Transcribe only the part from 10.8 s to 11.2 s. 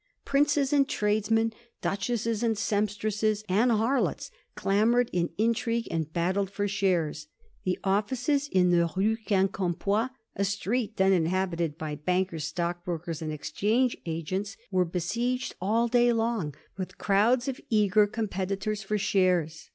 then